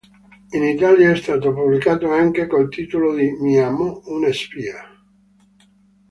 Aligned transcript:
In 0.51 0.63
Italia 0.63 1.11
è 1.11 1.15
stato 1.15 1.53
pubblicato 1.53 2.09
anche 2.09 2.47
col 2.47 2.69
titolo 2.69 3.13
di 3.13 3.29
"Mi 3.39 3.59
amò 3.59 4.01
una 4.05 4.33
spia". 4.33 4.83